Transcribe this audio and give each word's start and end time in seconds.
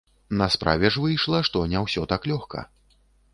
На 0.39 0.45
справе 0.53 0.89
ж 0.95 1.03
выйшла, 1.03 1.43
што 1.51 1.61
не 1.75 1.83
ўсё 1.85 2.07
так 2.15 2.27
лёгка. 2.33 2.65